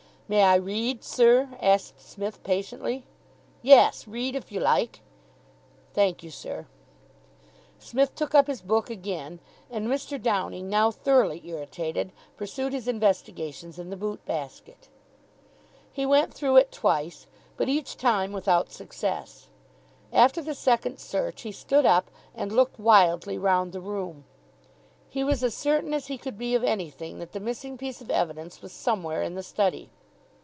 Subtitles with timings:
[0.31, 3.03] "May I read, sir?" asked Psmith, patiently.
[3.61, 5.01] "Yes, read if you like."
[5.93, 6.67] "Thank you, sir."
[7.79, 10.17] Psmith took up his book again, and Mr.
[10.21, 14.87] Downing, now thoroughly irritated, pursued his investigations in the boot basket.
[15.91, 17.27] He went through it twice,
[17.57, 19.49] but each time without success.
[20.13, 24.23] After the second search, he stood up, and looked wildly round the room.
[25.09, 28.09] He was as certain as he could be of anything that the missing piece of
[28.09, 29.89] evidence was somewhere in the study.